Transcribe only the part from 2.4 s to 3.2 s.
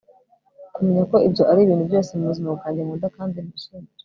bwanjye nkunda